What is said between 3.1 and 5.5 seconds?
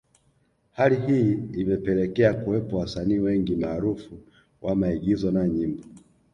wengi maarufu wa maigizo na